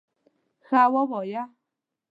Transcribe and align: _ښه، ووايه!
_ښه، 0.65 0.81
ووايه! 0.93 1.43